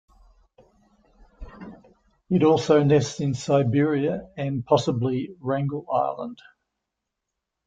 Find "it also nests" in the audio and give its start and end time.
2.31-3.19